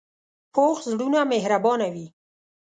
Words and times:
پوخ 0.53 0.77
زړونه 0.91 1.19
مهربانه 1.31 1.87
وي 1.93 2.07